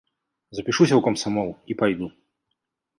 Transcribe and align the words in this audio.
Запішуся 0.59 0.89
ў 0.95 1.01
камсамол 1.09 1.49
і 1.73 1.81
пайду. 1.85 2.13